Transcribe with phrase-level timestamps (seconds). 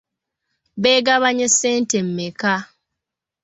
[0.81, 2.53] Beegabanya ssente mmeka?